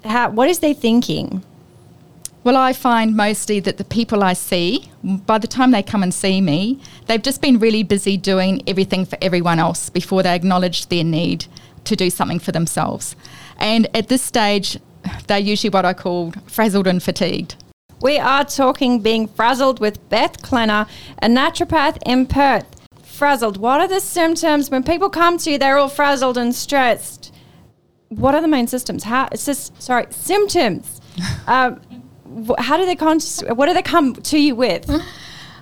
[0.04, 1.42] how, what is they thinking?
[2.42, 6.12] Well, I find mostly that the people I see, by the time they come and
[6.12, 10.86] see me, they've just been really busy doing everything for everyone else before they acknowledge
[10.86, 11.44] their need
[11.84, 13.14] to do something for themselves.
[13.58, 14.78] And at this stage,
[15.26, 17.56] they're usually what I call frazzled and fatigued.
[18.02, 20.88] We are talking being frazzled with Beth Klenner,
[21.20, 22.64] a naturopath in Perth.
[23.02, 25.58] Frazzled, what are the symptoms when people come to you?
[25.58, 27.34] They're all frazzled and stressed.
[28.08, 29.04] What are the main symptoms?
[29.04, 29.28] How?
[29.30, 31.02] It's just sorry, symptoms.
[31.46, 31.80] um,
[32.58, 33.20] how do they come?
[33.20, 34.88] What do they come to you with?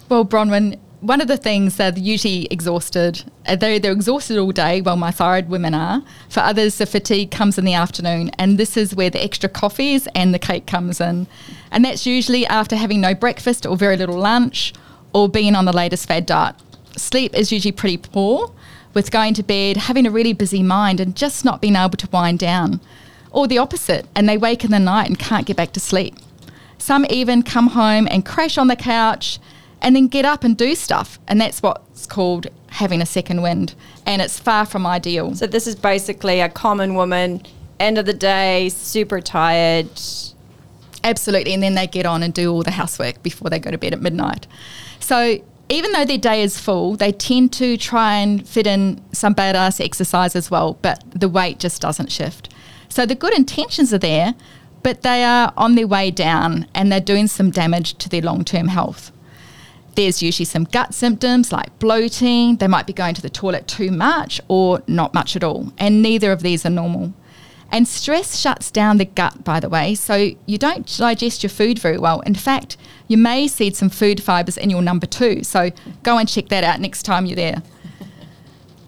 [0.08, 3.22] Well, Bronwyn, one of the things they're usually exhausted.
[3.46, 6.02] Uh, they're, they're exhausted all day, well, my thyroid women are.
[6.28, 10.08] For others, the fatigue comes in the afternoon, and this is where the extra coffees
[10.14, 11.28] and the cake comes in.
[11.70, 14.72] And that's usually after having no breakfast or very little lunch
[15.12, 16.56] or being on the latest fad diet.
[16.96, 18.52] Sleep is usually pretty poor,
[18.92, 22.08] with going to bed, having a really busy mind, and just not being able to
[22.10, 22.80] wind down.
[23.30, 26.16] Or the opposite, and they wake in the night and can't get back to sleep.
[26.78, 29.38] Some even come home and crash on the couch
[29.80, 31.18] and then get up and do stuff.
[31.28, 33.74] And that's what's called having a second wind.
[34.06, 35.34] And it's far from ideal.
[35.34, 37.42] So, this is basically a common woman,
[37.78, 39.90] end of the day, super tired.
[41.04, 41.54] Absolutely.
[41.54, 43.92] And then they get on and do all the housework before they go to bed
[43.92, 44.46] at midnight.
[45.00, 49.34] So, even though their day is full, they tend to try and fit in some
[49.34, 52.52] badass exercise as well, but the weight just doesn't shift.
[52.88, 54.34] So, the good intentions are there,
[54.82, 58.44] but they are on their way down and they're doing some damage to their long
[58.44, 59.12] term health.
[59.98, 63.90] There's usually some gut symptoms like bloating, they might be going to the toilet too
[63.90, 67.14] much or not much at all, and neither of these are normal.
[67.72, 71.80] And stress shuts down the gut, by the way, so you don't digest your food
[71.80, 72.20] very well.
[72.20, 72.76] In fact,
[73.08, 75.42] you may see some food fibers in your number two.
[75.42, 75.72] So
[76.04, 77.60] go and check that out next time you're there.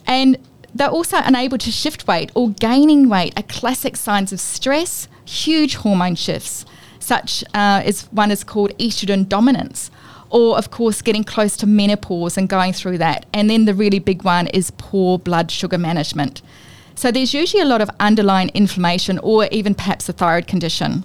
[0.06, 0.38] and
[0.72, 5.74] they're also unable to shift weight or gaining weight are classic signs of stress, huge
[5.74, 6.64] hormone shifts,
[7.00, 9.90] such uh, as one is called estrogen dominance,
[10.30, 13.26] or of course getting close to menopause and going through that.
[13.32, 16.42] And then the really big one is poor blood sugar management.
[16.94, 21.04] So there's usually a lot of underlying inflammation or even perhaps a thyroid condition.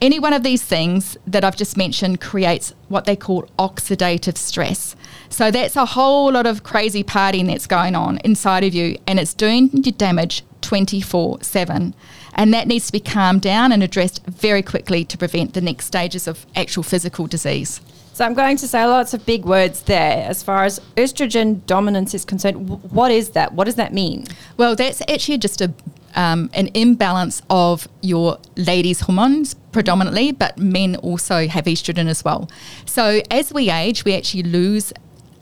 [0.00, 4.94] Any one of these things that I've just mentioned creates what they call oxidative stress.
[5.30, 9.18] So that's a whole lot of crazy partying that's going on inside of you and
[9.18, 11.94] it's doing you damage 24 7.
[12.34, 15.86] And that needs to be calmed down and addressed very quickly to prevent the next
[15.86, 17.80] stages of actual physical disease.
[18.12, 22.12] So I'm going to say lots of big words there as far as estrogen dominance
[22.12, 22.68] is concerned.
[22.90, 23.54] What is that?
[23.54, 24.26] What does that mean?
[24.56, 25.72] Well, that's actually just a
[26.16, 32.50] um, an imbalance of your ladies' hormones predominantly, but men also have estrogen as well.
[32.86, 34.92] So as we age, we actually lose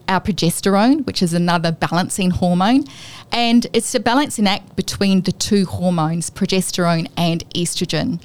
[0.09, 2.85] our progesterone, which is another balancing hormone.
[3.33, 8.21] And it's a balancing act between the two hormones, progesterone and estrogen.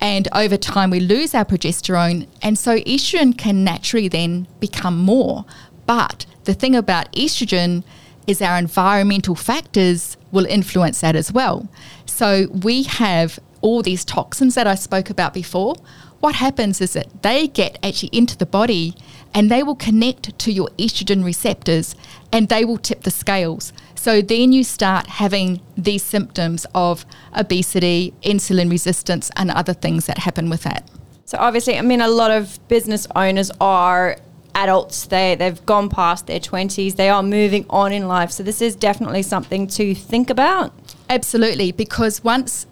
[0.00, 2.28] And over time, we lose our progesterone.
[2.42, 5.44] And so estrogen can naturally then become more.
[5.86, 7.84] But the thing about estrogen
[8.26, 11.68] is our environmental factors will influence that as well.
[12.06, 15.74] So we have all these toxins that I spoke about before.
[16.20, 18.94] What happens is that they get actually into the body
[19.34, 21.94] and they will connect to your estrogen receptors
[22.32, 23.72] and they will tip the scales.
[23.94, 30.18] So then you start having these symptoms of obesity, insulin resistance, and other things that
[30.18, 30.88] happen with that.
[31.24, 34.18] So obviously, I mean, a lot of business owners are
[34.54, 35.06] adults.
[35.06, 36.94] They they've gone past their twenties.
[36.94, 38.30] They are moving on in life.
[38.30, 40.72] So this is definitely something to think about.
[41.08, 42.66] Absolutely, because once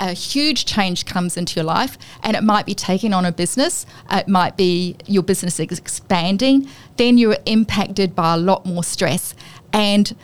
[0.00, 3.86] a huge change comes into your life and it might be taking on a business,
[4.10, 9.34] it might be your business is expanding, then you're impacted by a lot more stress.
[9.72, 10.14] And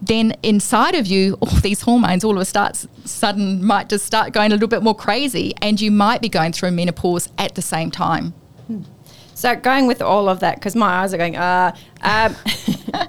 [0.00, 4.32] then inside of you, all these hormones all of a start, sudden might just start
[4.32, 7.62] going a little bit more crazy, and you might be going through menopause at the
[7.62, 8.34] same time.
[8.66, 8.82] Hmm.
[9.34, 12.36] So going with all of that, because my eyes are going, uh, um,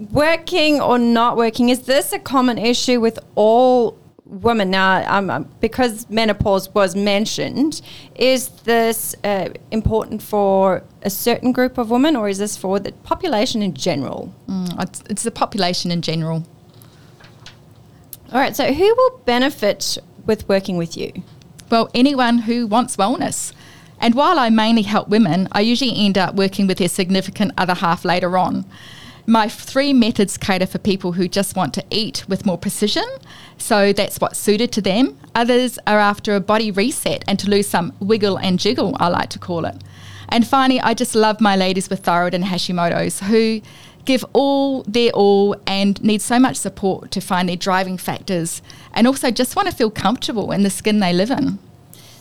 [0.00, 4.70] working or not working, is this a common issue with all women?
[4.70, 7.82] Now um, um, because menopause was mentioned
[8.14, 12.92] is this uh, important for a certain group of women or is this for the
[12.92, 14.32] population in general?
[14.48, 16.44] Mm, it's, it's the population in general.
[18.32, 21.12] All right so who will benefit with working with you?
[21.70, 23.52] Well anyone who wants wellness.
[24.02, 27.74] And while i mainly help women i usually end up working with their significant other
[27.74, 28.64] half later on
[29.26, 33.04] my three methods cater for people who just want to eat with more precision,
[33.58, 35.18] so that's what's suited to them.
[35.34, 39.30] Others are after a body reset and to lose some wiggle and jiggle, I like
[39.30, 39.76] to call it.
[40.28, 43.60] And finally, I just love my ladies with thyroid and Hashimoto's who
[44.04, 48.62] give all their all and need so much support to find their driving factors
[48.94, 51.58] and also just want to feel comfortable in the skin they live in.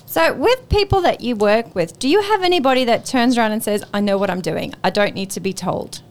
[0.06, 3.64] So, with people that you work with, do you have anybody that turns around and
[3.64, 4.74] says, I know what I'm doing?
[4.84, 6.02] I don't need to be told?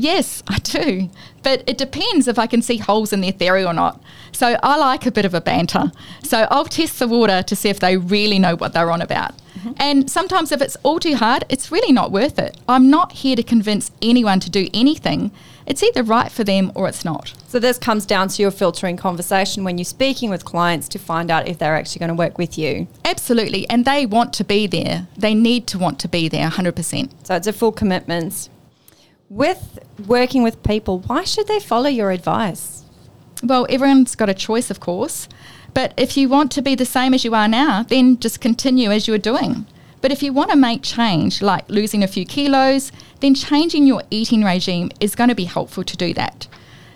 [0.00, 1.10] Yes, I do.
[1.42, 4.02] But it depends if I can see holes in their theory or not.
[4.32, 5.92] So I like a bit of a banter.
[6.22, 9.34] So I'll test the water to see if they really know what they're on about.
[9.58, 9.72] Mm-hmm.
[9.76, 12.56] And sometimes if it's all too hard, it's really not worth it.
[12.66, 15.32] I'm not here to convince anyone to do anything.
[15.66, 17.34] It's either right for them or it's not.
[17.46, 21.30] So this comes down to your filtering conversation when you're speaking with clients to find
[21.30, 22.88] out if they're actually going to work with you.
[23.04, 23.68] Absolutely.
[23.68, 25.08] And they want to be there.
[25.16, 27.10] They need to want to be there 100%.
[27.24, 28.48] So it's a full commitment
[29.30, 32.84] with working with people, why should they follow your advice?
[33.42, 35.28] Well, everyone's got a choice, of course.
[35.72, 38.90] But if you want to be the same as you are now, then just continue
[38.90, 39.66] as you are doing.
[40.00, 44.02] But if you want to make change, like losing a few kilos, then changing your
[44.10, 46.48] eating regime is going to be helpful to do that.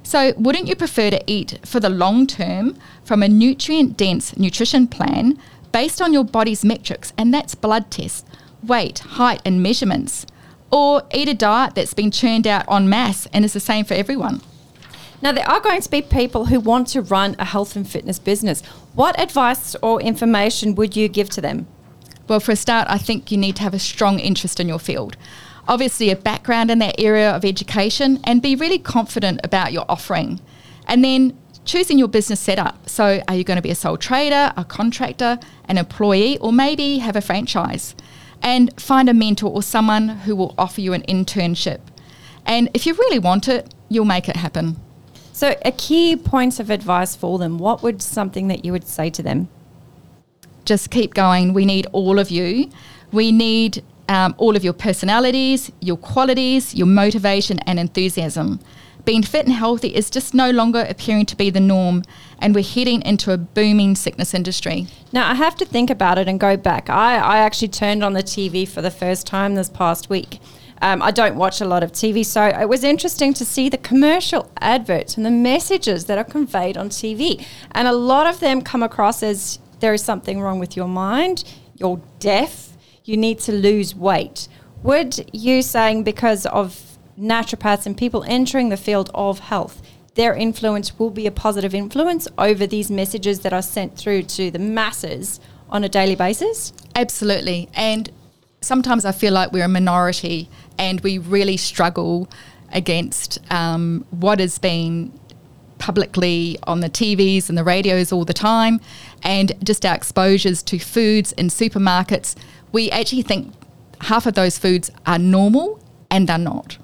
[0.03, 4.87] So, wouldn't you prefer to eat for the long term from a nutrient dense nutrition
[4.89, 5.39] plan
[5.73, 8.25] based on your body's metrics, and that's blood tests,
[8.63, 10.27] weight, height, and measurements?
[10.75, 13.95] Or eat a diet that's been churned out en masse and is the same for
[13.95, 14.41] everyone.
[15.23, 18.19] Now, there are going to be people who want to run a health and fitness
[18.19, 18.61] business.
[18.93, 21.69] What advice or information would you give to them?
[22.27, 24.81] Well, for a start, I think you need to have a strong interest in your
[24.81, 25.17] field.
[25.69, 30.41] Obviously, a background in that area of education and be really confident about your offering.
[30.89, 32.89] And then choosing your business setup.
[32.89, 36.99] So, are you going to be a sole trader, a contractor, an employee, or maybe
[36.99, 37.95] have a franchise?
[38.45, 41.81] And find a mentor or someone who will offer you an internship.
[42.47, 44.77] And if you really want it, you'll make it happen.
[45.33, 47.59] So, a key points of advice for them.
[47.59, 49.49] What would something that you would say to them?
[50.65, 51.55] Just keep going.
[51.55, 52.71] We need all of you.
[53.11, 58.61] We need um, all of your personalities, your qualities, your motivation, and enthusiasm.
[59.05, 62.05] Being fit and healthy is just no longer appearing to be the norm,
[62.39, 64.87] and we're heading into a booming sickness industry.
[65.13, 66.89] Now, I have to think about it and go back.
[66.89, 70.41] I, I actually turned on the TV for the first time this past week.
[70.81, 73.77] Um, I don't watch a lot of TV, so it was interesting to see the
[73.77, 77.45] commercial adverts and the messages that are conveyed on TV.
[77.73, 81.45] And a lot of them come across as there is something wrong with your mind,
[81.77, 82.71] you're deaf,
[83.05, 84.49] you need to lose weight.
[84.83, 89.83] Would you saying because of naturopaths and people entering the field of health,
[90.15, 94.51] their influence will be a positive influence over these messages that are sent through to
[94.51, 96.73] the masses on a daily basis?
[96.95, 97.69] Absolutely.
[97.75, 98.11] And
[98.61, 100.49] sometimes I feel like we're a minority
[100.79, 102.29] and we really struggle
[102.73, 105.13] against um, what has been
[105.79, 108.81] publicly on the TVs and the radios all the time,
[109.23, 112.35] and just our exposures to foods in supermarkets.
[112.73, 113.53] We actually think
[114.01, 116.79] half of those foods are normal and they're not.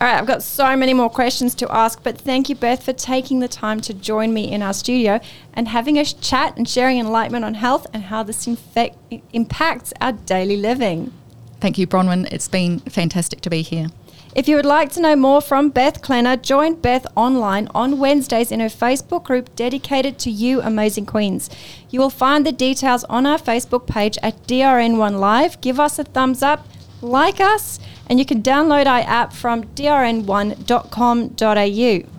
[0.00, 2.94] All right, I've got so many more questions to ask, but thank you, Beth, for
[2.94, 5.20] taking the time to join me in our studio
[5.52, 8.96] and having a chat and sharing enlightenment on health and how this infect,
[9.34, 11.12] impacts our daily living.
[11.60, 12.32] Thank you, Bronwyn.
[12.32, 13.88] It's been fantastic to be here.
[14.34, 18.50] If you would like to know more from Beth Klenner, join Beth online on Wednesdays
[18.50, 21.50] in her Facebook group dedicated to you, amazing queens.
[21.90, 25.60] You will find the details on our Facebook page at DRN1 Live.
[25.60, 26.66] Give us a thumbs up,
[27.02, 27.78] like us,
[28.10, 32.10] and you can download our app from drn1.com.au.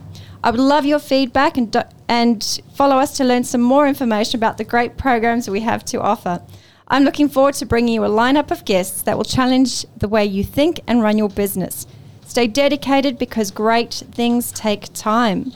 [0.43, 4.57] I would love your feedback and, and follow us to learn some more information about
[4.57, 6.41] the great programs we have to offer.
[6.87, 10.25] I'm looking forward to bringing you a lineup of guests that will challenge the way
[10.25, 11.85] you think and run your business.
[12.25, 15.51] Stay dedicated because great things take time.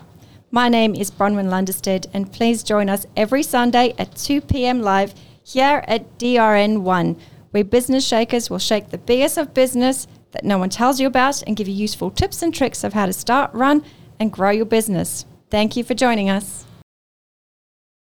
[0.52, 4.82] My name is Bronwyn Lunderstead, and please join us every Sunday at 2 p.m.
[4.82, 5.14] live
[5.44, 7.18] here at DRN1,
[7.52, 11.42] where business shakers will shake the BS of business that no one tells you about
[11.44, 13.84] and give you useful tips and tricks of how to start, run,
[14.20, 15.26] and grow your business.
[15.50, 16.66] Thank you for joining us.